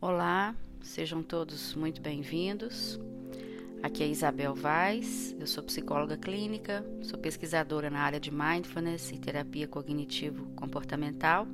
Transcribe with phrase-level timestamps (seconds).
[0.00, 3.00] Olá, sejam todos muito bem-vindos.
[3.82, 9.18] Aqui é Isabel Vaz, eu sou psicóloga clínica, sou pesquisadora na área de mindfulness e
[9.18, 11.46] terapia cognitivo-comportamental.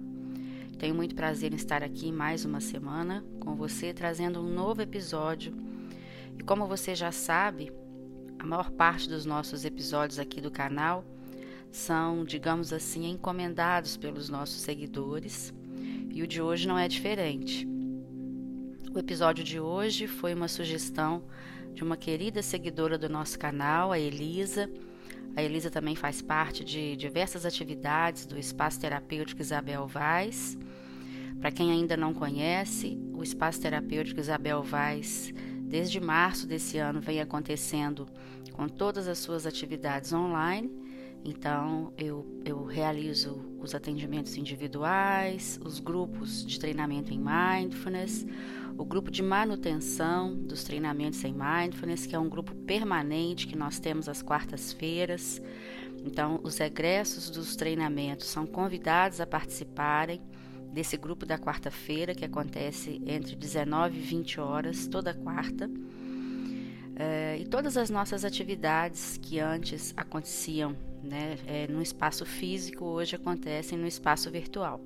[0.78, 5.54] Tenho muito prazer em estar aqui mais uma semana com você, trazendo um novo episódio.
[6.38, 7.72] E como você já sabe,
[8.38, 11.04] a maior parte dos nossos episódios aqui do canal
[11.70, 15.52] são, digamos assim, encomendados pelos nossos seguidores
[16.12, 17.66] e o de hoje não é diferente.
[18.94, 21.22] O episódio de hoje foi uma sugestão
[21.72, 24.68] de uma querida seguidora do nosso canal, a Elisa.
[25.36, 30.58] A Elisa também faz parte de diversas atividades do Espaço Terapêutico Isabel Vaz.
[31.40, 35.32] Para quem ainda não conhece, o Espaço Terapêutico Isabel Vaz,
[35.62, 38.08] desde março desse ano, vem acontecendo
[38.52, 40.89] com todas as suas atividades online
[41.24, 48.26] então, eu, eu realizo os atendimentos individuais, os grupos de treinamento em mindfulness,
[48.78, 53.78] o grupo de manutenção dos treinamentos em mindfulness, que é um grupo permanente que nós
[53.78, 55.42] temos às quartas-feiras.
[56.06, 60.22] Então, os egressos dos treinamentos são convidados a participarem
[60.72, 65.68] desse grupo da quarta-feira, que acontece entre 19 e 20 horas, toda quarta.
[66.96, 73.16] É, e todas as nossas atividades que antes aconteciam né, é, no espaço físico, hoje
[73.16, 74.80] acontecem no espaço virtual.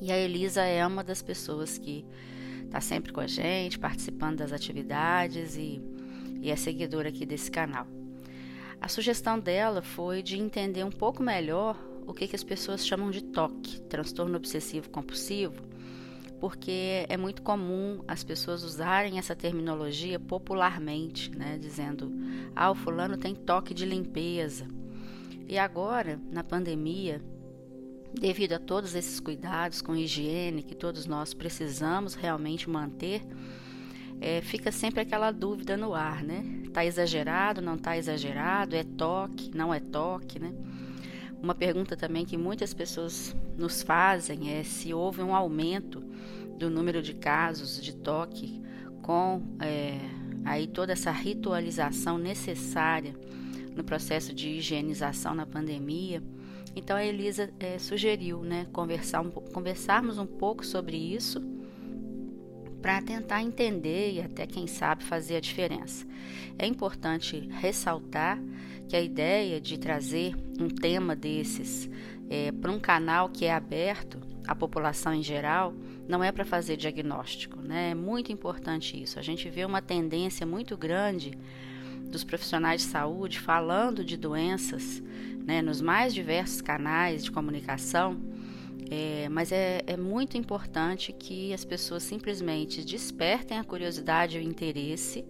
[0.00, 2.04] E a Elisa é uma das pessoas que
[2.64, 5.80] está sempre com a gente, participando das atividades e,
[6.40, 7.86] e é seguidora aqui desse canal.
[8.80, 11.76] A sugestão dela foi de entender um pouco melhor
[12.06, 15.62] o que, que as pessoas chamam de TOC, transtorno obsessivo compulsivo,
[16.40, 22.12] porque é muito comum as pessoas usarem essa terminologia popularmente, né, dizendo:
[22.54, 24.77] ah, o fulano tem toque de limpeza.
[25.48, 27.22] E agora, na pandemia,
[28.12, 33.22] devido a todos esses cuidados com higiene que todos nós precisamos realmente manter,
[34.20, 36.44] é, fica sempre aquela dúvida no ar, né?
[36.70, 38.76] Tá exagerado, não tá exagerado?
[38.76, 40.52] É toque, não é toque, né?
[41.42, 46.00] Uma pergunta também que muitas pessoas nos fazem é se houve um aumento
[46.58, 48.60] do número de casos de toque
[49.00, 49.98] com é,
[50.44, 53.14] aí toda essa ritualização necessária
[53.78, 56.20] no processo de higienização na pandemia.
[56.74, 61.40] Então a Elisa é, sugeriu, né, conversar um, conversarmos um pouco sobre isso
[62.82, 66.06] para tentar entender e até quem sabe fazer a diferença.
[66.58, 68.40] É importante ressaltar
[68.88, 71.88] que a ideia de trazer um tema desses
[72.28, 75.72] é, para um canal que é aberto à população em geral
[76.08, 77.90] não é para fazer diagnóstico, né?
[77.90, 79.18] É muito importante isso.
[79.18, 81.32] A gente vê uma tendência muito grande
[82.08, 85.02] dos profissionais de saúde falando de doenças
[85.44, 88.20] né, nos mais diversos canais de comunicação,
[88.90, 94.42] é, mas é, é muito importante que as pessoas simplesmente despertem a curiosidade e o
[94.42, 95.24] interesse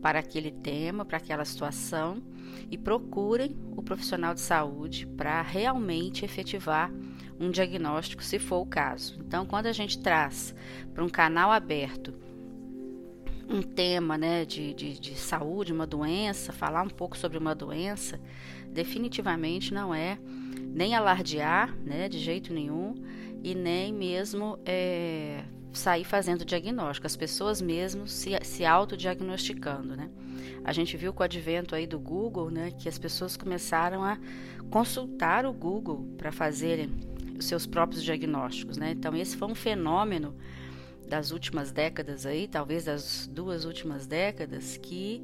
[0.00, 2.22] para aquele tema, para aquela situação
[2.70, 6.90] e procurem o profissional de saúde para realmente efetivar
[7.38, 9.18] um diagnóstico, se for o caso.
[9.26, 10.54] Então, quando a gente traz
[10.92, 12.14] para um canal aberto
[13.48, 18.20] um tema né, de, de, de, saúde, uma doença, falar um pouco sobre uma doença,
[18.68, 20.18] definitivamente não é
[20.74, 22.94] nem alardear né, de jeito nenhum
[23.42, 29.96] e nem mesmo é, sair fazendo diagnóstico, as pessoas mesmo se, se autodiagnosticando.
[29.96, 30.08] Né?
[30.64, 34.18] A gente viu com o advento aí do Google né, que as pessoas começaram a
[34.70, 36.90] consultar o Google para fazerem
[37.38, 38.76] os seus próprios diagnósticos.
[38.76, 38.92] Né?
[38.92, 40.34] Então, esse foi um fenômeno
[41.14, 45.22] das últimas décadas aí, talvez das duas últimas décadas, que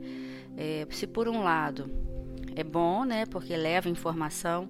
[0.57, 1.91] é, se por um lado
[2.55, 4.69] é bom, né, porque leva informação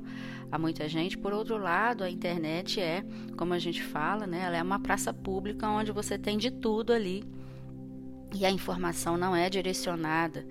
[0.50, 3.04] a muita gente, por outro lado, a internet é,
[3.36, 6.90] como a gente fala, né, ela é uma praça pública onde você tem de tudo
[6.90, 7.22] ali
[8.34, 10.46] e a informação não é direcionada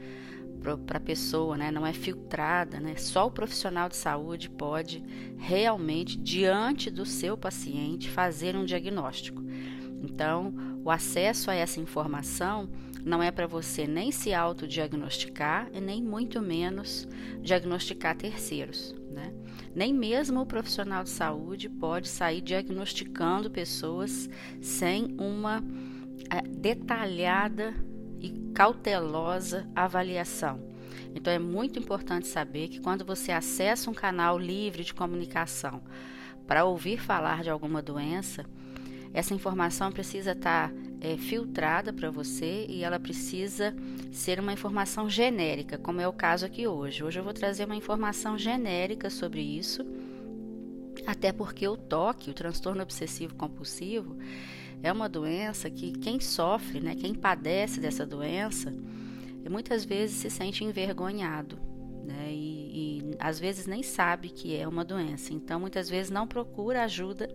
[0.86, 1.72] para a pessoa, né?
[1.72, 2.96] não é filtrada, né?
[2.97, 5.01] só o profissional de saúde pode
[5.38, 9.42] realmente, diante do seu paciente, fazer um diagnóstico.
[10.01, 10.54] Então,
[10.84, 12.69] o acesso a essa informação
[13.04, 17.07] não é para você nem se autodiagnosticar e nem muito menos
[17.42, 18.96] diagnosticar terceiros.
[19.10, 19.34] Né?
[19.74, 24.30] Nem mesmo o profissional de saúde pode sair diagnosticando pessoas
[24.62, 25.63] sem uma
[26.30, 27.74] é, detalhada
[28.19, 30.68] e cautelosa avaliação.
[31.16, 35.81] Então é muito importante saber que quando você acessa um canal livre de comunicação
[36.45, 38.45] para ouvir falar de alguma doença,
[39.13, 43.75] essa informação precisa estar tá, é, filtrada para você e ela precisa
[44.11, 47.03] ser uma informação genérica, como é o caso aqui hoje.
[47.03, 49.85] Hoje eu vou trazer uma informação genérica sobre isso,
[51.07, 54.17] Até porque o toque, o transtorno obsessivo compulsivo,
[54.83, 58.73] é uma doença que quem sofre, né, quem padece dessa doença,
[59.50, 61.57] muitas vezes se sente envergonhado,
[62.06, 65.33] né, e, e às vezes nem sabe que é uma doença.
[65.33, 67.27] Então, muitas vezes não procura ajuda,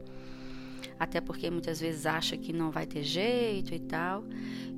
[0.98, 4.24] até porque muitas vezes acha que não vai ter jeito e tal,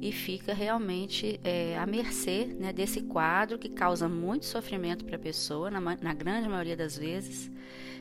[0.01, 5.19] e fica realmente é, à mercê né, desse quadro que causa muito sofrimento para a
[5.19, 7.51] pessoa, na, na grande maioria das vezes,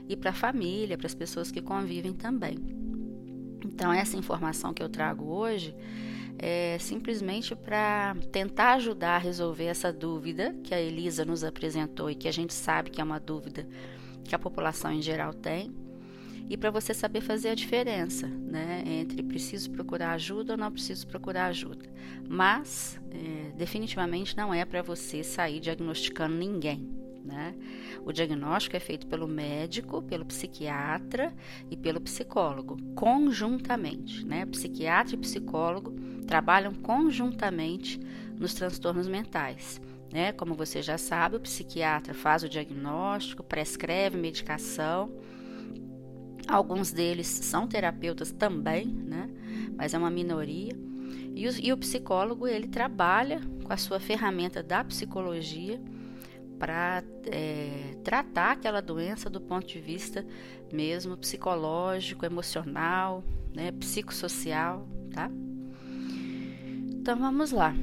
[0.07, 2.57] e para a família, para as pessoas que convivem também.
[3.65, 5.75] Então, essa informação que eu trago hoje
[6.37, 12.15] é simplesmente para tentar ajudar a resolver essa dúvida que a Elisa nos apresentou e
[12.15, 13.67] que a gente sabe que é uma dúvida
[14.23, 15.73] que a população em geral tem,
[16.49, 21.07] e para você saber fazer a diferença né, entre preciso procurar ajuda ou não preciso
[21.07, 21.85] procurar ajuda.
[22.27, 26.87] Mas, é, definitivamente, não é para você sair diagnosticando ninguém.
[27.23, 27.55] Né?
[28.05, 31.33] O diagnóstico é feito pelo médico, pelo psiquiatra
[31.71, 34.23] e pelo psicólogo, conjuntamente.
[34.23, 34.45] Né?
[34.45, 35.91] Psiquiatra e psicólogo
[36.27, 37.99] trabalham conjuntamente
[38.37, 39.81] nos transtornos mentais.
[40.13, 40.31] Né?
[40.31, 45.11] Como você já sabe, o psiquiatra faz o diagnóstico, prescreve medicação.
[46.47, 49.29] Alguns deles são terapeutas também, né?
[49.75, 50.73] mas é uma minoria.
[51.35, 55.81] E o, e o psicólogo ele trabalha com a sua ferramenta da psicologia
[56.57, 60.25] para é, tratar aquela doença do ponto de vista
[60.71, 65.29] mesmo psicológico, emocional, né, psicossocial, tá?
[66.89, 67.73] Então vamos lá.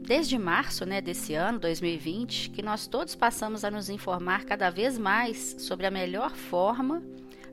[0.00, 4.98] Desde março né, desse ano, 2020, que nós todos passamos a nos informar cada vez
[4.98, 7.02] mais sobre a melhor forma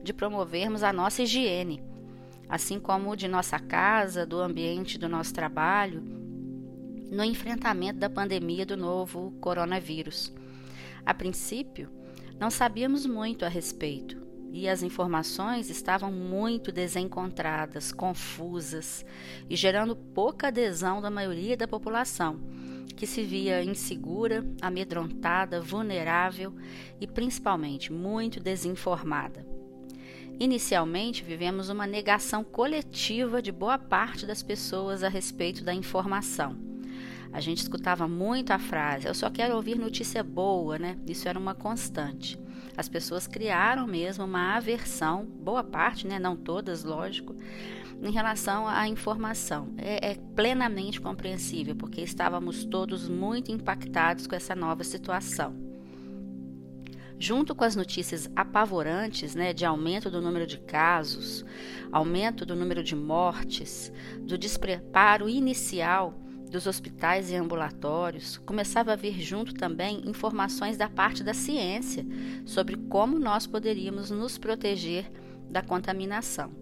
[0.02, 1.82] de promovermos a nossa higiene,
[2.48, 6.02] assim como de nossa casa, do ambiente do nosso trabalho
[7.12, 10.32] no enfrentamento da pandemia do novo coronavírus.
[11.04, 11.90] A princípio,
[12.40, 14.16] não sabíamos muito a respeito
[14.50, 19.04] e as informações estavam muito desencontradas, confusas
[19.48, 22.40] e gerando pouca adesão da maioria da população,
[22.96, 26.54] que se via insegura, amedrontada, vulnerável
[26.98, 29.51] e principalmente muito desinformada.
[30.38, 36.72] Inicialmente, vivemos uma negação coletiva de boa parte das pessoas a respeito da informação
[37.32, 40.98] a gente escutava muito a frase: eu só quero ouvir notícia boa, né?
[41.06, 42.38] Isso era uma constante.
[42.76, 46.18] As pessoas criaram mesmo uma aversão, boa parte, né?
[46.18, 47.34] Não todas, lógico,
[48.02, 49.72] em relação à informação.
[49.78, 55.61] É, é plenamente compreensível, porque estávamos todos muito impactados com essa nova situação
[57.22, 61.44] junto com as notícias apavorantes né, de aumento do número de casos,
[61.92, 63.92] aumento do número de mortes,
[64.22, 66.18] do despreparo inicial
[66.50, 72.04] dos hospitais e ambulatórios, começava a vir junto também informações da parte da ciência
[72.44, 75.08] sobre como nós poderíamos nos proteger
[75.48, 76.61] da contaminação.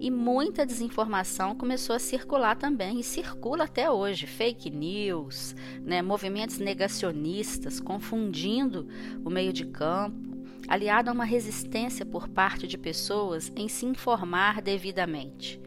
[0.00, 4.26] E muita desinformação começou a circular também e circula até hoje.
[4.26, 8.86] Fake news, né, movimentos negacionistas, confundindo
[9.24, 10.36] o meio de campo,
[10.68, 15.60] aliado a uma resistência por parte de pessoas em se informar devidamente.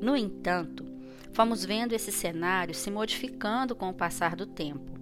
[0.00, 0.98] No entanto,
[1.38, 4.98] Fomos vendo esse cenário se modificando com o passar do tempo.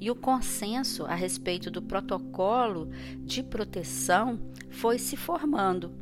[0.00, 2.88] E o consenso a respeito do protocolo
[3.24, 4.38] de proteção
[4.70, 5.92] foi se formando.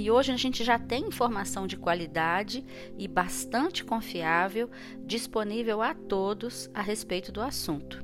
[0.00, 2.64] E hoje a gente já tem informação de qualidade
[2.96, 4.70] e bastante confiável
[5.04, 8.02] disponível a todos a respeito do assunto.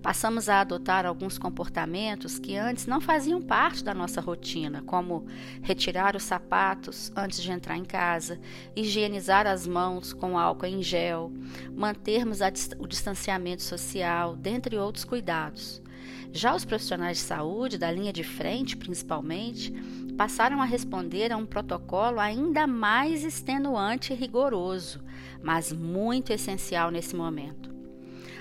[0.00, 5.26] Passamos a adotar alguns comportamentos que antes não faziam parte da nossa rotina, como
[5.60, 8.40] retirar os sapatos antes de entrar em casa,
[8.76, 11.32] higienizar as mãos com álcool em gel,
[11.74, 12.38] mantermos
[12.78, 15.82] o distanciamento social, dentre outros cuidados.
[16.32, 19.72] Já os profissionais de saúde, da linha de frente principalmente,
[20.16, 25.00] passaram a responder a um protocolo ainda mais extenuante e rigoroso,
[25.42, 27.68] mas muito essencial nesse momento.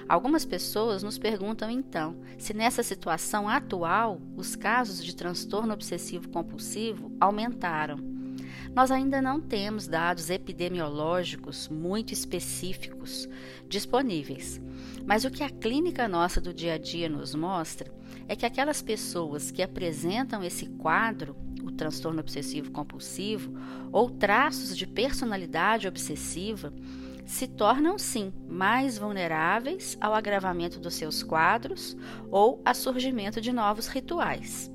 [0.10, 7.12] Algumas pessoas nos perguntam então se nessa situação atual os casos de transtorno obsessivo compulsivo
[7.20, 7.98] aumentaram.
[8.74, 13.28] Nós ainda não temos dados epidemiológicos muito específicos
[13.68, 14.62] disponíveis,
[15.08, 17.90] mas o que a clínica nossa do dia a dia nos mostra
[18.28, 21.34] é que aquelas pessoas que apresentam esse quadro,
[21.64, 23.58] o transtorno obsessivo compulsivo,
[23.90, 26.74] ou traços de personalidade obsessiva,
[27.26, 31.96] se tornam sim mais vulneráveis ao agravamento dos seus quadros
[32.30, 34.70] ou a surgimento de novos rituais.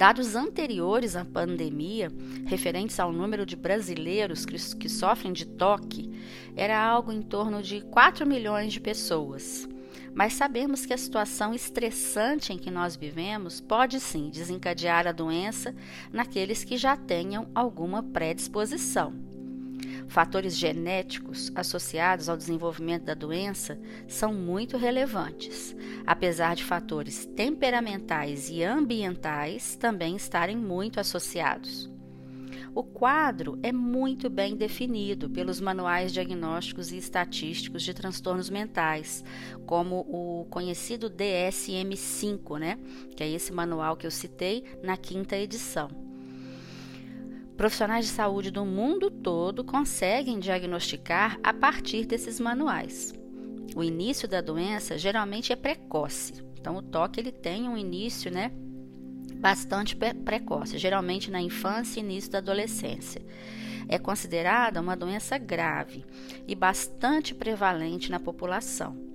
[0.00, 2.10] Dados anteriores à pandemia,
[2.46, 6.10] referentes ao número de brasileiros que, sofrem de toque,
[6.56, 9.68] era algo em torno de 4 milhões de pessoas.
[10.14, 15.74] mas sabemos que a situação estressante em que nós vivemos pode sim desencadear a doença
[16.10, 19.29] naqueles que já tenham alguma predisposição.
[20.10, 25.74] Fatores genéticos associados ao desenvolvimento da doença são muito relevantes,
[26.04, 31.88] apesar de fatores temperamentais e ambientais também estarem muito associados.
[32.74, 39.22] O quadro é muito bem definido pelos manuais diagnósticos e estatísticos de transtornos mentais,
[39.64, 42.78] como o conhecido DSM-5, né?
[43.14, 46.09] Que é esse manual que eu citei na quinta edição.
[47.60, 53.12] Profissionais de saúde do mundo todo conseguem diagnosticar a partir desses manuais.
[53.76, 56.42] O início da doença geralmente é precoce.
[56.58, 58.50] Então o toque ele tem um início, né,
[59.34, 63.20] bastante precoce, geralmente na infância e início da adolescência.
[63.86, 66.02] É considerada uma doença grave
[66.48, 69.09] e bastante prevalente na população.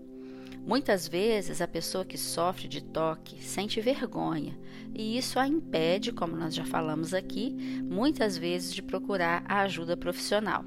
[0.66, 4.58] Muitas vezes a pessoa que sofre de toque sente vergonha
[4.96, 7.52] e isso a impede, como nós já falamos aqui,
[7.84, 10.66] muitas vezes de procurar a ajuda profissional.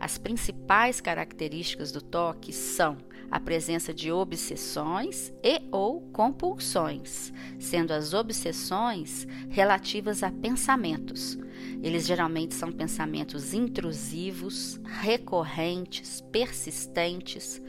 [0.00, 2.96] As principais características do toque são
[3.30, 11.38] a presença de obsessões e ou compulsões, sendo as obsessões relativas a pensamentos.
[11.82, 17.60] Eles geralmente são pensamentos intrusivos, recorrentes, persistentes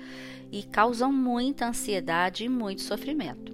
[0.53, 3.51] e causam muita ansiedade e muito sofrimento.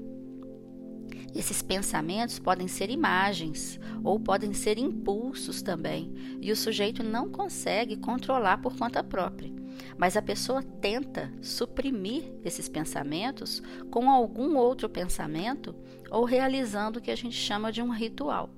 [1.33, 7.95] Esses pensamentos podem ser imagens ou podem ser impulsos também, e o sujeito não consegue
[7.95, 9.57] controlar por conta própria
[9.97, 15.75] mas a pessoa tenta suprimir esses pensamentos com algum outro pensamento
[16.09, 18.49] ou realizando o que a gente chama de um ritual.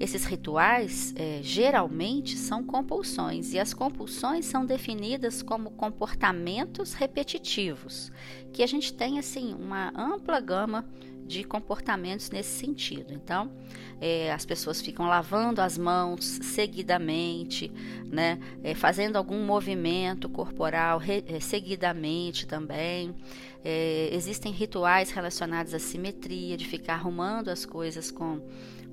[0.00, 8.10] Esses rituais é, geralmente são compulsões, e as compulsões são definidas como comportamentos repetitivos,
[8.50, 10.86] que a gente tem assim uma ampla gama
[11.26, 13.12] de comportamentos nesse sentido.
[13.12, 13.52] Então,
[14.00, 17.70] é, as pessoas ficam lavando as mãos seguidamente,
[18.06, 23.14] né, é, fazendo algum movimento corporal re, é, seguidamente também.
[23.62, 28.40] É, existem rituais relacionados à simetria, de ficar arrumando as coisas com,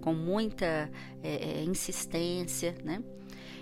[0.02, 0.90] com muita
[1.24, 3.04] é, é, insistência, né?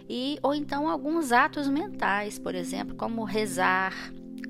[0.08, 3.94] E, ou então alguns atos mentais, por exemplo, como rezar,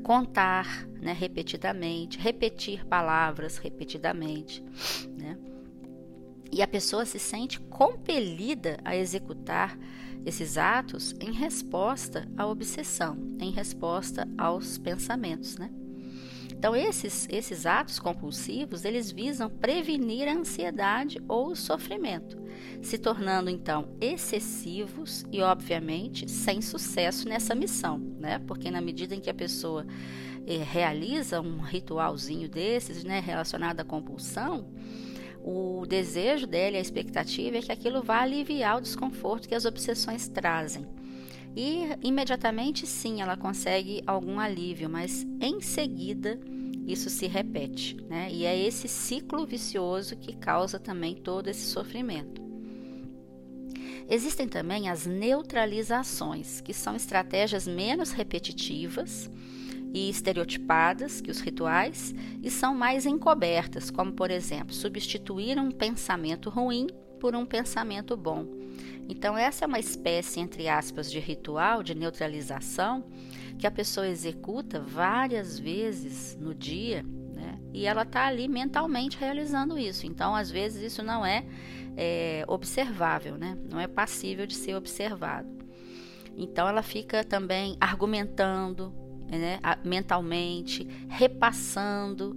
[0.03, 4.63] contar né, repetidamente, repetir palavras repetidamente.
[5.17, 5.37] Né?
[6.51, 9.77] E a pessoa se sente compelida a executar
[10.25, 15.57] esses atos em resposta à obsessão, em resposta aos pensamentos.
[15.57, 15.71] Né?
[16.57, 22.41] Então, esses, esses atos compulsivos, eles visam prevenir a ansiedade ou o sofrimento,
[22.81, 28.39] se tornando, então, excessivos e, obviamente, sem sucesso nessa missão, né?
[28.39, 29.85] Porque na medida em que a pessoa
[30.47, 34.65] eh, realiza um ritualzinho desses, né, relacionado à compulsão,
[35.43, 40.27] o desejo dela, a expectativa é que aquilo vá aliviar o desconforto que as obsessões
[40.27, 40.87] trazem.
[41.55, 46.37] E imediatamente sim, ela consegue algum alívio, mas em seguida
[46.85, 48.27] isso se repete, né?
[48.29, 52.43] E é esse ciclo vicioso que causa também todo esse sofrimento.
[54.07, 59.31] Existem também as neutralizações, que são estratégias menos repetitivas
[59.93, 66.49] e estereotipadas que os rituais e são mais encobertas, como por exemplo, substituir um pensamento
[66.49, 66.87] ruim
[67.19, 68.64] por um pensamento bom.
[69.07, 73.05] Então, essa é uma espécie, entre aspas, de ritual de neutralização
[73.57, 77.59] que a pessoa executa várias vezes no dia, né?
[77.73, 80.05] E ela está ali mentalmente realizando isso.
[80.05, 81.45] Então, às vezes, isso não é,
[81.95, 83.57] é observável, né?
[83.69, 85.49] Não é passível de ser observado.
[86.35, 88.93] Então, ela fica também argumentando
[89.27, 89.59] né?
[89.83, 92.35] mentalmente, repassando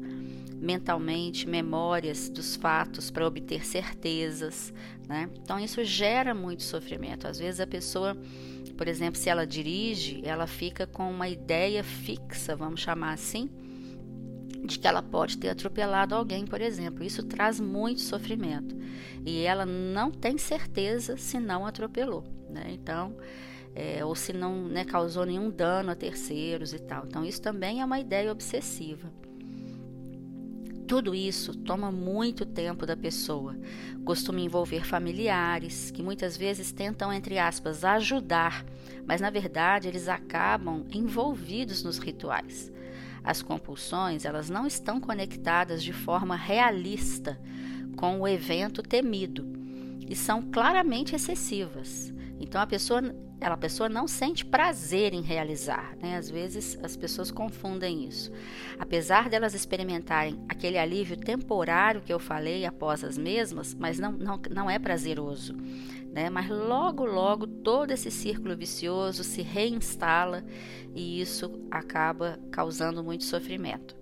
[0.61, 4.73] mentalmente memórias dos fatos para obter certezas,
[5.07, 5.31] né?
[5.41, 7.27] Então isso gera muito sofrimento.
[7.27, 8.17] Às vezes a pessoa
[8.79, 13.51] por exemplo, se ela dirige, ela fica com uma ideia fixa, vamos chamar assim,
[14.65, 17.03] de que ela pode ter atropelado alguém, por exemplo.
[17.03, 18.77] Isso traz muito sofrimento.
[19.27, 22.23] E ela não tem certeza se não atropelou.
[22.49, 22.67] Né?
[22.69, 23.17] Então,
[23.75, 27.05] é, ou se não né, causou nenhum dano a terceiros e tal.
[27.05, 29.13] Então, isso também é uma ideia obsessiva.
[30.89, 33.55] Tudo isso toma muito tempo da pessoa.
[34.07, 38.65] Costuma envolver familiares, que muitas vezes tentam, entre aspas, ajudar,
[39.07, 42.73] mas na verdade eles acabam envolvidos nos rituais.
[43.23, 47.39] As compulsões, elas não estão conectadas de forma realista
[47.95, 49.47] com o evento temido
[50.09, 52.15] e são claramente excessivas.
[52.41, 53.03] Então a pessoa,
[53.41, 56.17] ela, a pessoa não sente prazer em realizar, né?
[56.17, 58.31] Às vezes as pessoas confundem isso.
[58.79, 64.41] Apesar delas experimentarem aquele alívio temporário que eu falei após as mesmas, mas não, não,
[64.51, 65.55] não é prazeroso.
[66.13, 66.31] Né?
[66.31, 70.45] Mas logo, logo todo esse círculo vicioso se reinstala
[70.95, 73.98] e isso acaba causando muito sofrimento.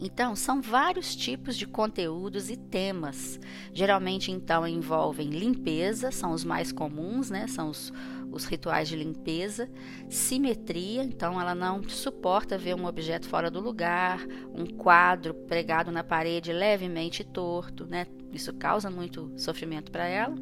[0.00, 3.38] Então, são vários tipos de conteúdos e temas.
[3.70, 7.46] Geralmente, então, envolvem limpeza, são os mais comuns, né?
[7.46, 7.92] São os,
[8.32, 9.68] os rituais de limpeza.
[10.08, 16.02] Simetria, então, ela não suporta ver um objeto fora do lugar, um quadro pregado na
[16.02, 18.06] parede levemente torto, né?
[18.32, 20.34] Isso causa muito sofrimento para ela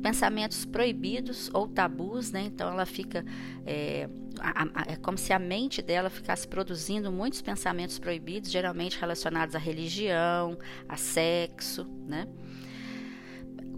[0.00, 2.42] pensamentos proibidos ou tabus, né?
[2.42, 3.24] Então ela fica
[3.66, 4.08] é,
[4.40, 9.54] a, a, é como se a mente dela ficasse produzindo muitos pensamentos proibidos, geralmente relacionados
[9.54, 12.26] à religião, a sexo, né?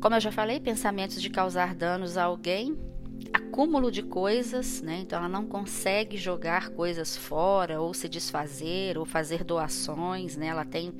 [0.00, 2.76] Como eu já falei, pensamentos de causar danos a alguém,
[3.32, 5.00] acúmulo de coisas, né?
[5.00, 10.46] Então ela não consegue jogar coisas fora ou se desfazer ou fazer doações, né?
[10.46, 10.92] Ela tem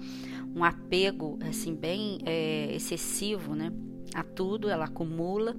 [0.55, 3.73] um apego assim bem é, excessivo, né?
[4.15, 5.57] A tudo, ela acumula.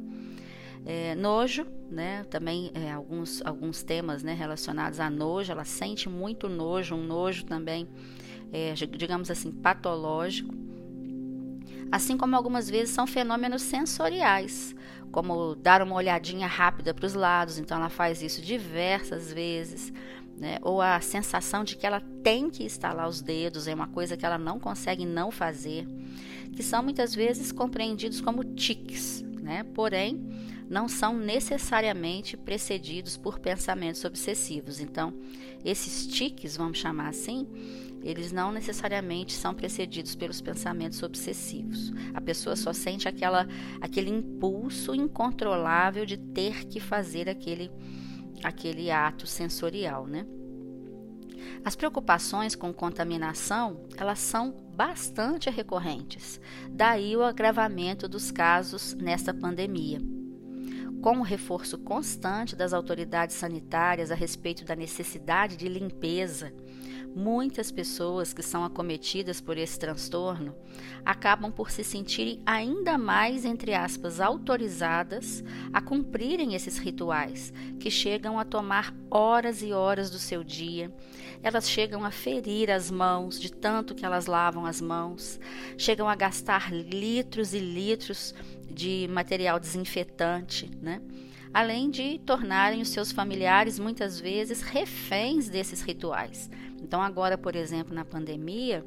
[0.85, 2.25] É, nojo, né?
[2.25, 7.45] Também é, alguns, alguns temas né, relacionados a nojo, ela sente muito nojo, um nojo
[7.45, 7.87] também,
[8.51, 10.53] é, digamos assim, patológico.
[11.89, 14.75] Assim como algumas vezes são fenômenos sensoriais,
[15.11, 19.93] como dar uma olhadinha rápida para os lados, então ela faz isso diversas vezes.
[20.35, 20.57] Né?
[20.63, 24.25] Ou a sensação de que ela tem que estalar os dedos, é uma coisa que
[24.25, 25.87] ela não consegue não fazer
[26.55, 29.63] que são muitas vezes compreendidos como tiques, né?
[29.73, 30.21] porém
[30.69, 34.79] não são necessariamente precedidos por pensamentos obsessivos.
[34.79, 35.13] Então,
[35.63, 37.47] esses tiques, vamos chamar assim,
[38.03, 41.93] eles não necessariamente são precedidos pelos pensamentos obsessivos.
[42.13, 43.47] A pessoa só sente aquela,
[43.79, 47.71] aquele impulso incontrolável de ter que fazer aquele,
[48.43, 50.25] aquele ato sensorial, né?
[51.63, 60.01] As preocupações com contaminação, elas são bastante recorrentes, daí o agravamento dos casos nesta pandemia.
[61.01, 66.53] Com o reforço constante das autoridades sanitárias a respeito da necessidade de limpeza
[67.15, 70.55] muitas pessoas que são acometidas por esse transtorno
[71.05, 78.39] acabam por se sentirem ainda mais, entre aspas, autorizadas a cumprirem esses rituais, que chegam
[78.39, 80.91] a tomar horas e horas do seu dia.
[81.43, 85.39] Elas chegam a ferir as mãos de tanto que elas lavam as mãos,
[85.77, 88.33] chegam a gastar litros e litros
[88.71, 91.01] de material desinfetante, né?
[91.53, 96.49] além de tornarem os seus familiares muitas vezes reféns desses rituais.
[96.81, 98.83] Então, agora, por exemplo, na pandemia,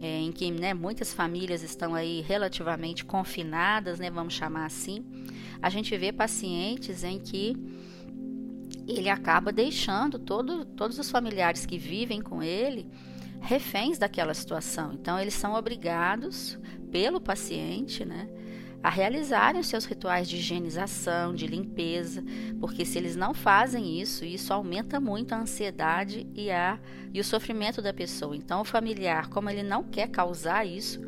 [0.00, 5.04] é, em que né, muitas famílias estão aí relativamente confinadas, né, vamos chamar assim,
[5.60, 7.54] a gente vê pacientes em que
[8.96, 12.90] ele acaba deixando todo, todos os familiares que vivem com ele
[13.40, 14.92] reféns daquela situação.
[14.92, 16.58] Então, eles são obrigados
[16.90, 18.28] pelo paciente, né,
[18.82, 22.24] a realizarem os seus rituais de higienização, de limpeza,
[22.60, 26.78] porque se eles não fazem isso, isso aumenta muito a ansiedade e, a,
[27.12, 28.36] e o sofrimento da pessoa.
[28.36, 31.00] Então, o familiar, como ele não quer causar isso,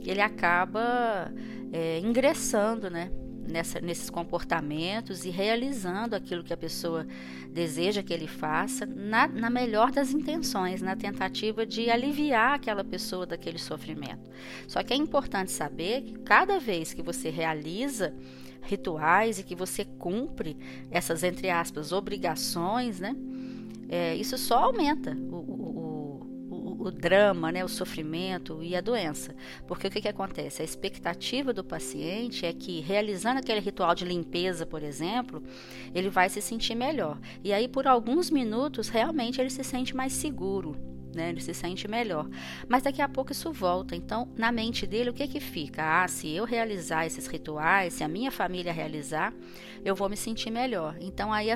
[0.00, 1.32] ele acaba
[1.72, 3.10] é, ingressando, né?
[3.48, 7.06] Nessa, nesses comportamentos e realizando aquilo que a pessoa
[7.50, 13.26] deseja que ele faça, na, na melhor das intenções, na tentativa de aliviar aquela pessoa
[13.26, 14.30] daquele sofrimento.
[14.66, 18.14] Só que é importante saber que cada vez que você realiza
[18.62, 20.56] rituais e que você cumpre
[20.90, 23.16] essas, entre aspas, obrigações, né?
[23.88, 25.87] É, isso só aumenta o, o,
[26.88, 29.34] o drama, né, o sofrimento e a doença.
[29.66, 30.62] Porque o que, que acontece?
[30.62, 35.42] A expectativa do paciente é que, realizando aquele ritual de limpeza, por exemplo,
[35.94, 37.18] ele vai se sentir melhor.
[37.42, 41.30] E aí, por alguns minutos, realmente ele se sente mais seguro né?
[41.30, 42.28] Ele se sente melhor.
[42.68, 43.96] Mas daqui a pouco isso volta.
[43.96, 46.02] Então, na mente dele, o que que fica?
[46.02, 49.34] Ah, se eu realizar esses rituais, se a minha família realizar,
[49.84, 50.96] eu vou me sentir melhor.
[51.00, 51.48] Então, aí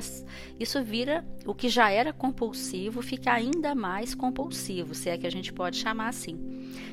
[0.59, 5.31] isso vira o que já era compulsivo, fica ainda mais compulsivo, se é que a
[5.31, 6.37] gente pode chamar assim.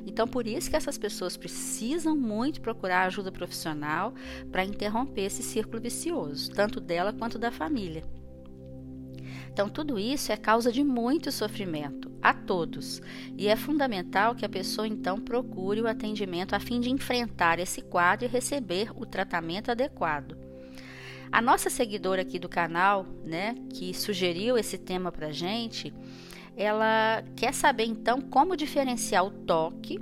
[0.07, 4.15] Então, por isso que essas pessoas precisam muito procurar ajuda profissional
[4.53, 8.05] para interromper esse círculo vicioso, tanto dela quanto da família.
[9.53, 13.01] Então, tudo isso é causa de muito sofrimento a todos,
[13.37, 17.81] e é fundamental que a pessoa então procure o atendimento a fim de enfrentar esse
[17.81, 20.37] quadro e receber o tratamento adequado.
[21.33, 25.95] A nossa seguidora aqui do canal, né, que sugeriu esse tema para gente,
[26.57, 29.99] ela quer saber então como diferenciar o toque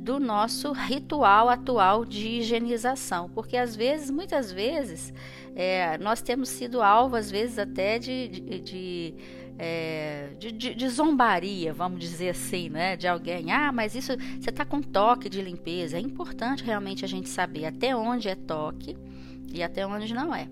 [0.00, 5.12] do nosso ritual atual de higienização, porque às vezes, muitas vezes,
[5.54, 9.14] é, nós temos sido alvo, às vezes até de, de, de
[9.62, 12.96] é, de, de, de, zombaria, vamos dizer assim, né?
[12.96, 15.98] De alguém, ah, mas isso você está com toque de limpeza.
[15.98, 18.96] É importante realmente a gente saber até onde é toque
[19.52, 20.48] e até onde não é.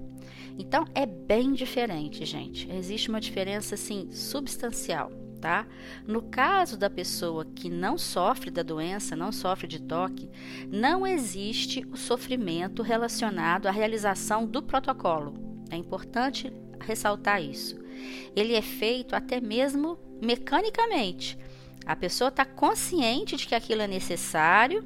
[0.59, 2.71] Então é bem diferente, gente.
[2.71, 5.67] Existe uma diferença assim substancial, tá?
[6.07, 10.31] No caso da pessoa que não sofre da doença, não sofre de toque,
[10.71, 15.35] não existe o sofrimento relacionado à realização do protocolo.
[15.71, 17.89] É importante ressaltar isso
[18.35, 21.39] ele é feito até mesmo mecanicamente.
[21.85, 24.85] A pessoa está consciente de que aquilo é necessário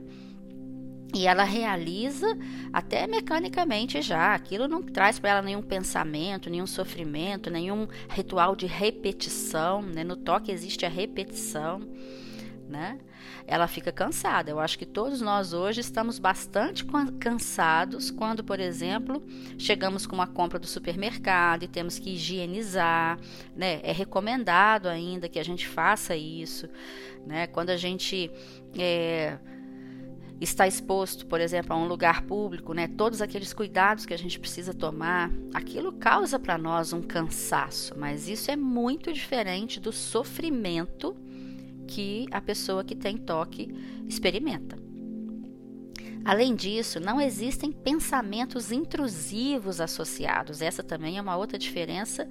[1.14, 2.26] e ela realiza
[2.72, 4.34] até mecanicamente já.
[4.34, 9.82] Aquilo não traz para ela nenhum pensamento, nenhum sofrimento, nenhum ritual de repetição.
[9.82, 10.04] Né?
[10.04, 11.80] No toque existe a repetição.
[12.68, 12.98] Né?
[13.46, 14.50] ela fica cansada.
[14.50, 16.84] Eu acho que todos nós hoje estamos bastante
[17.18, 19.22] cansados quando, por exemplo,
[19.58, 23.18] chegamos com uma compra do supermercado e temos que higienizar,
[23.56, 23.80] né?
[23.82, 26.68] É recomendado ainda que a gente faça isso,
[27.26, 27.46] né?
[27.46, 28.30] Quando a gente
[28.78, 29.38] é,
[30.44, 34.40] está exposto, por exemplo, a um lugar público, né, todos aqueles cuidados que a gente
[34.40, 41.16] precisa tomar, aquilo causa para nós um cansaço, mas isso é muito diferente do sofrimento
[41.86, 43.72] que a pessoa que tem toque
[44.08, 44.76] experimenta.
[46.24, 50.62] Além disso, não existem pensamentos intrusivos associados.
[50.62, 52.28] Essa também é uma outra diferença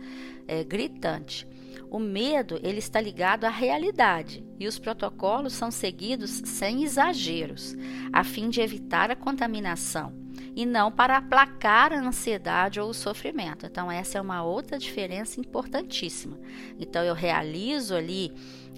[0.47, 1.45] é, gritante.
[1.91, 7.75] O medo ele está ligado à realidade e os protocolos são seguidos sem exageros,
[8.13, 10.13] a fim de evitar a contaminação
[10.55, 13.65] e não para aplacar a ansiedade ou o sofrimento.
[13.65, 16.39] Então essa é uma outra diferença importantíssima.
[16.79, 18.31] Então eu realizo ali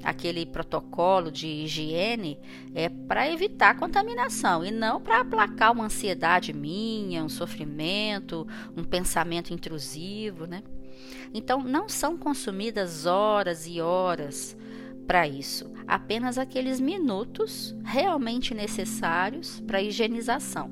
[0.04, 2.40] aquele protocolo de higiene
[2.74, 8.84] é para evitar a contaminação e não para aplacar uma ansiedade minha, um sofrimento, um
[8.84, 10.64] pensamento intrusivo, né?
[11.34, 14.56] Então não são consumidas horas e horas
[15.06, 20.72] para isso, apenas aqueles minutos realmente necessários para a higienização.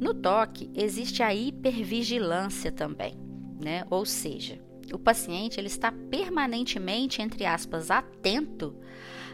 [0.00, 3.18] No toque existe a hipervigilância também,
[3.60, 3.84] né?
[3.90, 4.58] Ou seja,
[4.92, 8.74] o paciente ele está permanentemente, entre aspas, atento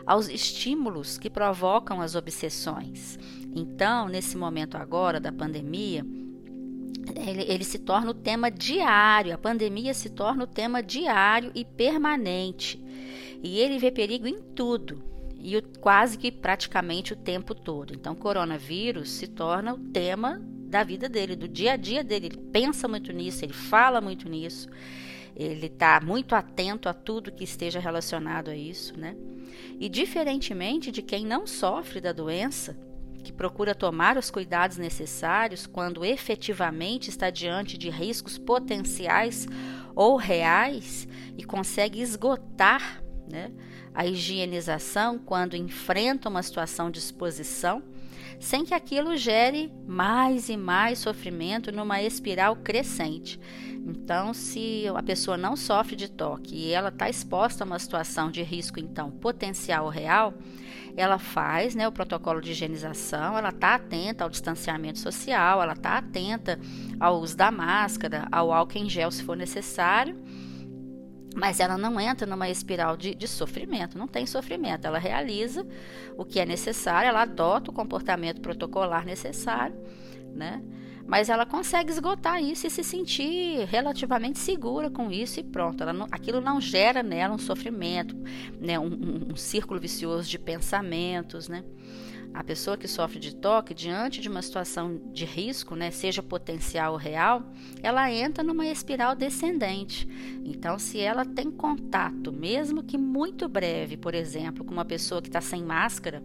[0.06, 3.18] aos estímulos que provocam as obsessões.
[3.54, 6.04] Então, nesse momento agora da pandemia,
[7.26, 11.64] ele, ele, se torna o tema diário, a pandemia se torna o tema diário e
[11.64, 12.82] permanente.
[13.42, 15.02] E ele vê perigo em tudo,
[15.38, 17.94] e o, quase que praticamente o tempo todo.
[17.94, 22.26] Então, coronavírus se torna o tema da vida dele, do dia a dia dele.
[22.26, 24.68] Ele pensa muito nisso, ele fala muito nisso
[25.36, 29.16] ele está muito atento a tudo que esteja relacionado a isso, né?
[29.80, 32.76] E diferentemente de quem não sofre da doença,
[33.24, 39.48] que procura tomar os cuidados necessários quando efetivamente está diante de riscos potenciais
[39.96, 43.50] ou reais e consegue esgotar né,
[43.94, 47.82] a higienização quando enfrenta uma situação de exposição,
[48.38, 53.40] sem que aquilo gere mais e mais sofrimento numa espiral crescente.
[53.86, 58.30] Então, se a pessoa não sofre de toque e ela está exposta a uma situação
[58.30, 60.32] de risco, então, potencial real,
[60.96, 65.98] ela faz né, o protocolo de higienização, ela está atenta ao distanciamento social, ela está
[65.98, 66.58] atenta
[66.98, 70.16] ao uso da máscara, ao álcool em gel se for necessário,
[71.34, 75.66] mas ela não entra numa espiral de, de sofrimento, não tem sofrimento, ela realiza
[76.16, 79.76] o que é necessário, ela adota o comportamento protocolar necessário,
[80.34, 80.62] né?
[81.06, 85.84] mas ela consegue esgotar isso e se sentir relativamente segura com isso e pronto.
[85.92, 88.16] Não, aquilo não gera nela um sofrimento,
[88.58, 91.62] né, um, um, um círculo vicioso de pensamentos, né?
[92.34, 96.94] A pessoa que sofre de toque, diante de uma situação de risco, né, seja potencial
[96.94, 97.44] ou real,
[97.80, 100.08] ela entra numa espiral descendente.
[100.44, 105.28] Então, se ela tem contato, mesmo que muito breve, por exemplo, com uma pessoa que
[105.28, 106.24] está sem máscara,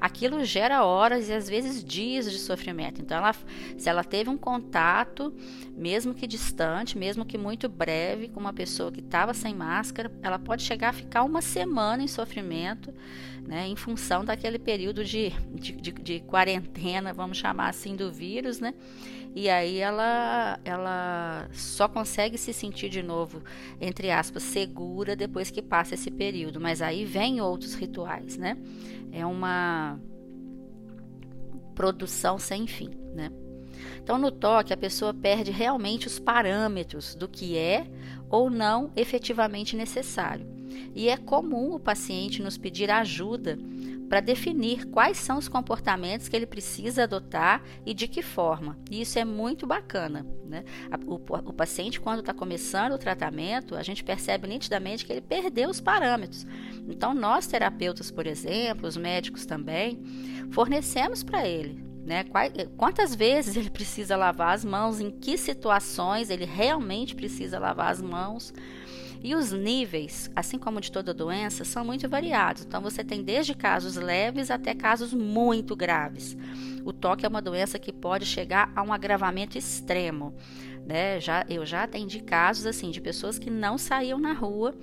[0.00, 3.02] aquilo gera horas e às vezes dias de sofrimento.
[3.02, 3.34] Então, ela,
[3.76, 5.34] se ela teve um contato,
[5.76, 10.38] mesmo que distante, mesmo que muito breve, com uma pessoa que estava sem máscara, ela
[10.38, 12.94] pode chegar a ficar uma semana em sofrimento
[13.48, 18.60] né, em função daquele período de, de, de, de, quarentena, vamos chamar assim, do vírus,
[18.60, 18.74] né?
[19.34, 23.42] E aí ela, ela só consegue se sentir de novo,
[23.80, 26.60] entre aspas, segura depois que passa esse período.
[26.60, 28.56] Mas aí vem outros rituais, né?
[29.12, 29.98] É uma
[31.74, 33.30] produção sem fim, né?
[34.02, 37.86] Então, no toque, a pessoa perde realmente os parâmetros do que é
[38.28, 40.58] ou não efetivamente necessário
[40.94, 43.58] e é comum o paciente nos pedir ajuda
[44.08, 48.78] para definir quais são os comportamentos que ele precisa adotar e de que forma.
[48.90, 50.26] E isso é muito bacana.
[50.44, 50.64] Né?
[51.06, 55.68] O, o paciente, quando está começando o tratamento, a gente percebe nitidamente que ele perdeu
[55.68, 56.46] os parâmetros.
[56.88, 60.02] Então, nós terapeutas, por exemplo, os médicos também,
[60.50, 62.24] fornecemos para ele né?
[62.78, 68.00] Quantas vezes ele precisa lavar as mãos, em que situações ele realmente precisa lavar as
[68.00, 68.52] mãos.
[69.22, 72.64] E os níveis, assim como de toda doença, são muito variados.
[72.64, 76.36] Então, você tem desde casos leves até casos muito graves.
[76.84, 80.34] O toque é uma doença que pode chegar a um agravamento extremo.
[80.86, 81.20] Né?
[81.20, 84.74] Já, eu já atendi casos assim de pessoas que não saíam na rua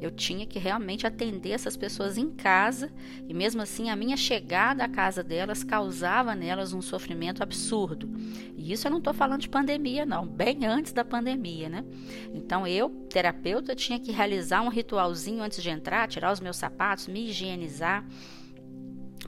[0.00, 2.90] eu tinha que realmente atender essas pessoas em casa
[3.28, 8.10] e mesmo assim a minha chegada à casa delas causava nelas um sofrimento absurdo.
[8.56, 11.84] E isso eu não estou falando de pandemia, não, bem antes da pandemia, né?
[12.32, 17.06] Então eu, terapeuta, tinha que realizar um ritualzinho antes de entrar, tirar os meus sapatos,
[17.06, 18.06] me higienizar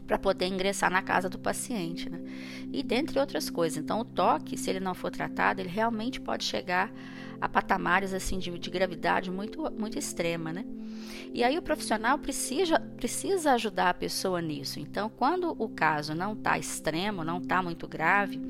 [0.07, 2.21] para poder ingressar na casa do paciente, né?
[2.73, 3.79] E dentre outras coisas.
[3.79, 6.93] Então, o toque, se ele não for tratado, ele realmente pode chegar
[7.43, 10.65] a patamares assim de, de gravidade muito, muito extrema, né?
[11.35, 14.79] E aí o profissional precisa, precisa ajudar a pessoa nisso.
[14.79, 18.41] Então, quando o caso não está extremo, não está muito grave,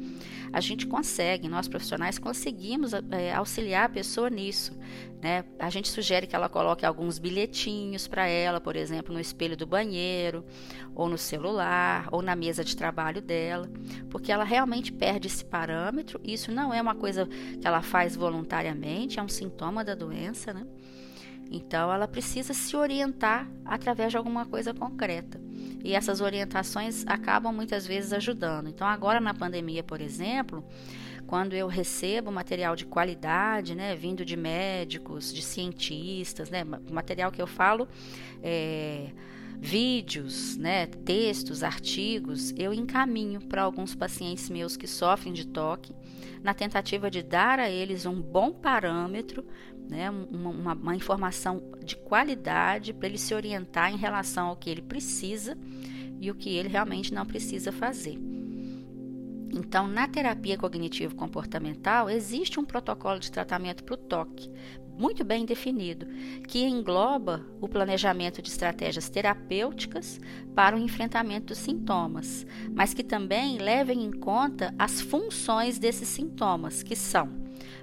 [0.53, 4.77] a gente consegue, nós profissionais conseguimos é, auxiliar a pessoa nisso.
[5.23, 5.45] Né?
[5.59, 9.67] A gente sugere que ela coloque alguns bilhetinhos para ela, por exemplo, no espelho do
[9.67, 10.45] banheiro,
[10.95, 13.71] ou no celular, ou na mesa de trabalho dela,
[14.11, 16.21] porque ela realmente perde esse parâmetro.
[16.25, 20.67] Isso não é uma coisa que ela faz voluntariamente, é um sintoma da doença, né?
[21.55, 25.39] Então, ela precisa se orientar através de alguma coisa concreta.
[25.85, 28.69] E essas orientações acabam muitas vezes ajudando.
[28.69, 30.65] Então, agora na pandemia, por exemplo,
[31.33, 37.41] quando eu recebo material de qualidade, né, vindo de médicos, de cientistas, né, material que
[37.41, 37.89] eu falo,
[38.43, 39.07] é,
[39.59, 45.95] vídeos, né, textos, artigos, eu encaminho para alguns pacientes meus que sofrem de toque,
[46.43, 49.43] na tentativa de dar a eles um bom parâmetro
[49.89, 54.83] né, uma, uma informação de qualidade para ele se orientar em relação ao que ele
[54.83, 55.57] precisa
[56.21, 58.19] e o que ele realmente não precisa fazer.
[59.53, 64.51] Então, na terapia cognitivo-comportamental, existe um protocolo de tratamento para o toque,
[64.99, 66.07] muito bem definido,
[66.49, 70.19] que engloba o planejamento de estratégias terapêuticas
[70.55, 76.83] para o enfrentamento dos sintomas, mas que também levem em conta as funções desses sintomas,
[76.83, 77.29] que são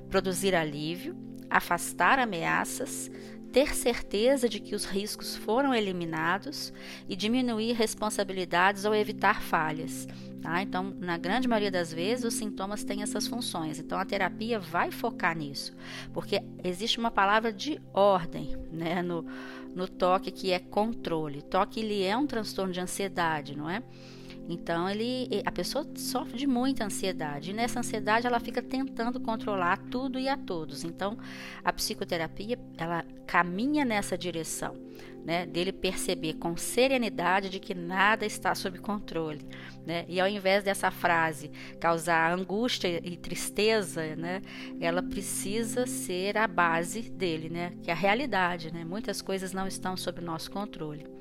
[0.10, 1.15] produzir alívio,
[1.49, 3.12] afastar ameaças,
[3.51, 6.71] ter certeza de que os riscos foram eliminados
[7.07, 10.07] e diminuir responsabilidades ou evitar falhas.
[10.41, 10.62] Tá?
[10.62, 13.77] Então, na grande maioria das vezes, os sintomas têm essas funções.
[13.79, 15.75] Então, a terapia vai focar nisso,
[16.13, 19.25] porque existe uma palavra de ordem né, no,
[19.75, 21.41] no toque que é controle.
[21.41, 23.83] Toque ele é um transtorno de ansiedade, não é?
[24.49, 29.77] Então ele, a pessoa sofre de muita ansiedade e nessa ansiedade ela fica tentando controlar
[29.91, 30.83] tudo e a todos.
[30.83, 31.15] Então
[31.63, 34.75] a psicoterapia ela caminha nessa direção,
[35.23, 39.45] né, dele perceber com serenidade de que nada está sob controle,
[39.85, 40.03] né?
[40.07, 44.41] E ao invés dessa frase causar angústia e tristeza, né,
[44.81, 48.83] ela precisa ser a base dele, né, que é a realidade, né?
[48.83, 51.18] Muitas coisas não estão sob nosso controle.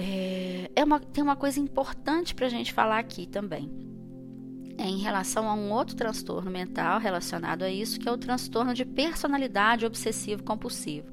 [0.00, 3.68] É, é uma, tem uma coisa importante para a gente falar aqui também.
[4.80, 8.72] É em relação a um outro transtorno mental relacionado a isso, que é o transtorno
[8.72, 11.08] de personalidade obsessivo-compulsivo.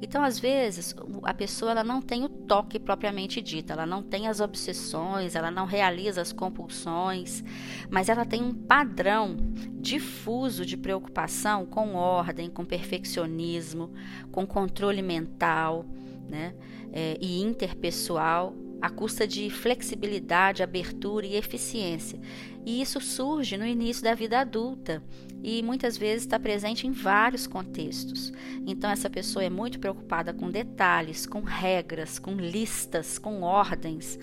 [0.00, 4.28] Então, às vezes, a pessoa ela não tem o toque propriamente dito, ela não tem
[4.28, 7.42] as obsessões, ela não realiza as compulsões,
[7.90, 9.36] mas ela tem um padrão
[9.80, 13.92] difuso de preocupação com ordem, com perfeccionismo,
[14.30, 15.84] com controle mental
[16.28, 16.54] né,
[16.92, 22.20] é, e interpessoal à custa de flexibilidade, abertura e eficiência.
[22.64, 25.02] E isso surge no início da vida adulta
[25.42, 28.32] e muitas vezes está presente em vários contextos.
[28.66, 34.18] Então, essa pessoa é muito preocupada com detalhes, com regras, com listas, com ordens.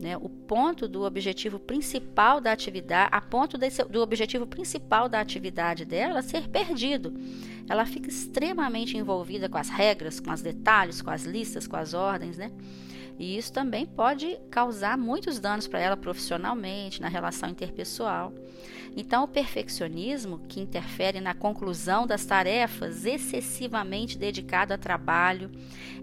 [0.00, 0.16] Né?
[0.16, 5.84] O ponto do objetivo principal da atividade, a ponto desse, do objetivo principal da atividade
[5.84, 7.12] dela ser perdido.
[7.68, 11.94] Ela fica extremamente envolvida com as regras, com os detalhes, com as listas, com as
[11.94, 12.52] ordens, né?
[13.18, 18.32] E isso também pode causar muitos danos para ela profissionalmente, na relação interpessoal.
[18.96, 25.50] Então, o perfeccionismo, que interfere na conclusão das tarefas excessivamente dedicado a trabalho,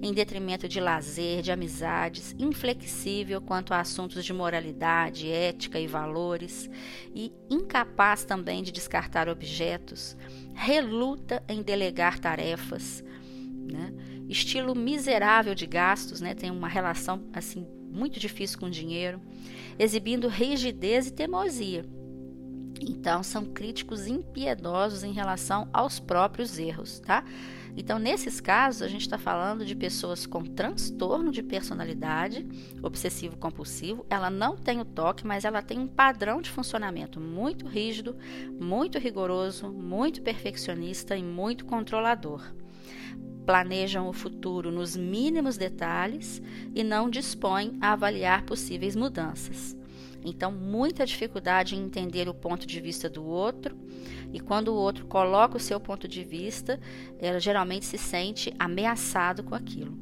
[0.01, 6.69] em detrimento de lazer, de amizades, inflexível quanto a assuntos de moralidade, ética e valores,
[7.13, 10.15] e incapaz também de descartar objetos,
[10.53, 13.03] reluta em delegar tarefas,
[13.71, 13.93] né?
[14.29, 16.33] estilo miserável de gastos, né?
[16.33, 19.21] Tem uma relação assim muito difícil com o dinheiro,
[19.79, 21.85] exibindo rigidez e teimosia.
[22.81, 27.23] Então, são críticos impiedosos em relação aos próprios erros, tá?
[27.77, 32.47] Então, nesses casos, a gente está falando de pessoas com transtorno de personalidade
[32.81, 34.05] obsessivo-compulsivo.
[34.09, 38.15] Ela não tem o toque, mas ela tem um padrão de funcionamento muito rígido,
[38.59, 42.41] muito rigoroso, muito perfeccionista e muito controlador.
[43.45, 46.41] Planejam o futuro nos mínimos detalhes
[46.73, 49.75] e não dispõem a avaliar possíveis mudanças.
[50.25, 53.77] Então, muita dificuldade em entender o ponto de vista do outro,
[54.33, 56.79] e quando o outro coloca o seu ponto de vista,
[57.19, 59.97] ela geralmente se sente ameaçado com aquilo.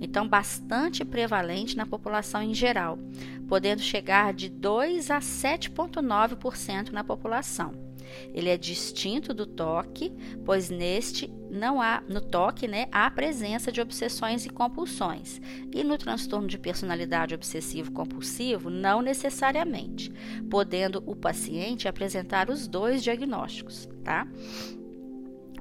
[0.00, 2.98] Então, bastante prevalente na população em geral,
[3.46, 7.85] podendo chegar de 2 a 7,9% na população.
[8.34, 10.12] Ele é distinto do toque,
[10.44, 15.40] pois neste não há no toque, né, há presença de obsessões e compulsões.
[15.72, 20.12] E no transtorno de personalidade obsessivo compulsivo, não necessariamente,
[20.50, 24.26] podendo o paciente apresentar os dois diagnósticos, tá?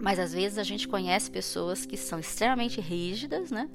[0.02, 3.70] Mas às vezes a gente conhece pessoas que são extremamente rígidas, né?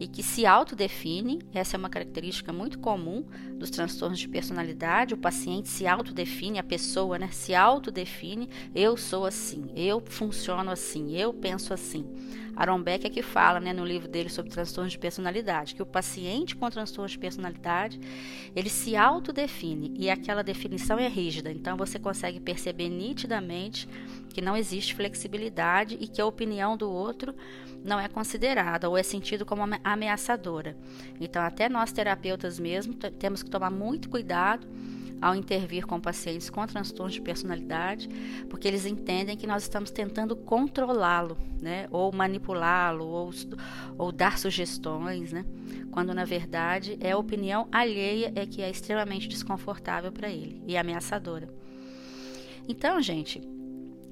[0.00, 1.38] E que se autodefinem.
[1.54, 3.24] Essa é uma característica muito comum
[3.56, 5.14] dos transtornos de personalidade.
[5.14, 7.28] O paciente se autodefine, a pessoa, né?
[7.30, 8.48] Se autodefine.
[8.74, 12.04] Eu sou assim, eu funciono assim, eu penso assim.
[12.54, 15.86] Aaron Beck é que fala, né, no livro dele sobre transtornos de personalidade, que o
[15.86, 17.98] paciente com transtorno de personalidade,
[18.54, 21.50] ele se autodefine e aquela definição é rígida.
[21.50, 23.88] Então você consegue perceber nitidamente
[24.32, 27.34] que não existe flexibilidade e que a opinião do outro
[27.84, 30.76] não é considerada ou é sentido como ameaçadora.
[31.20, 34.66] Então, até nós terapeutas mesmo temos que tomar muito cuidado
[35.22, 38.08] ao intervir com pacientes com transtornos de personalidade,
[38.50, 43.30] porque eles entendem que nós estamos tentando controlá-lo, né, ou manipulá-lo, ou,
[43.96, 45.44] ou dar sugestões, né,
[45.92, 50.76] quando na verdade é a opinião alheia é que é extremamente desconfortável para ele e
[50.76, 51.48] ameaçadora.
[52.68, 53.40] Então, gente,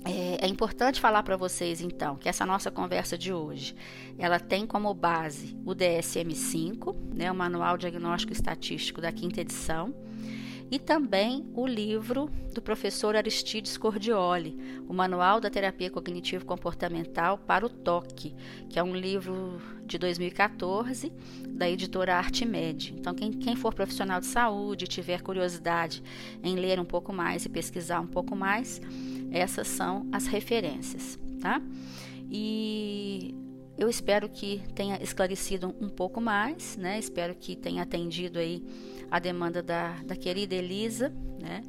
[0.05, 3.75] é, é, importante falar para vocês então que essa nossa conversa de hoje
[4.19, 9.95] ela tem como base o DSM-5, né, o Manual Diagnóstico Estatístico da quinta edição,
[10.71, 14.57] e também o livro do professor Aristides Cordioli,
[14.89, 18.35] o Manual da Terapia Cognitivo Comportamental para o Toque,
[18.69, 21.13] que é um livro de 2014
[21.49, 22.95] da editora Artimed.
[22.97, 26.03] Então, quem, quem for profissional de saúde, tiver curiosidade
[26.43, 28.81] em ler um pouco mais e pesquisar um pouco mais,
[29.33, 31.61] essas são as referências, tá?
[32.31, 33.35] E
[33.77, 36.99] eu espero que tenha esclarecido um pouco mais, né?
[36.99, 38.63] Espero que tenha atendido aí
[39.11, 41.63] a demanda da, da querida Elisa, né?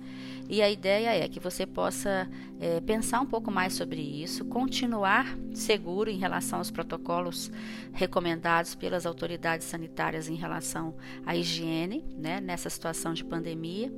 [0.49, 5.37] E a ideia é que você possa é, pensar um pouco mais sobre isso, continuar
[5.53, 7.49] seguro em relação aos protocolos
[7.93, 10.93] recomendados pelas autoridades sanitárias em relação
[11.25, 13.93] à higiene, né, nessa situação de pandemia.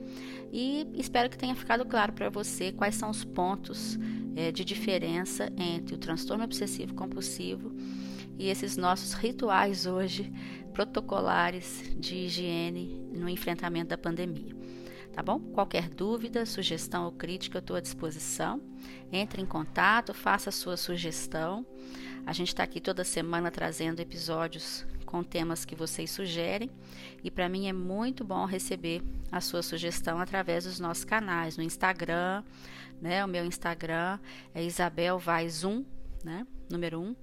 [0.52, 3.98] E espero que tenha ficado claro para você quais são os pontos
[4.36, 7.72] é, de diferença entre o transtorno obsessivo compulsivo
[8.38, 10.32] e esses nossos rituais hoje
[10.74, 14.54] protocolares de higiene no enfrentamento da pandemia.
[15.14, 15.40] Tá bom?
[15.40, 18.60] Qualquer dúvida, sugestão ou crítica, eu estou à disposição.
[19.12, 21.64] Entre em contato, faça a sua sugestão.
[22.26, 26.72] A gente está aqui toda semana trazendo episódios com temas que vocês sugerem.
[27.24, 31.64] E para mim é muito bom receber a sua sugestão através dos nossos canais, no
[31.64, 32.44] Instagram,
[33.00, 33.24] né?
[33.24, 34.18] O meu Instagram
[34.56, 35.86] é Isabel Vaz 1,
[36.24, 36.48] né?
[36.68, 37.16] Número 1.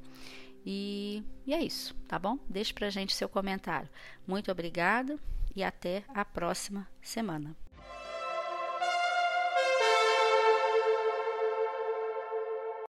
[0.65, 2.39] E, e é isso, tá bom?
[2.49, 3.89] Deixe pra gente seu comentário.
[4.27, 5.19] Muito obrigada
[5.55, 7.57] e até a próxima semana.